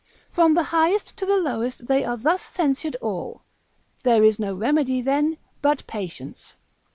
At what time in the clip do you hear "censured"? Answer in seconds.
2.41-2.95